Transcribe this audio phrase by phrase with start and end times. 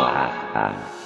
[0.00, 1.03] 啊啊！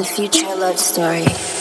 [0.00, 1.59] The Future Love Story.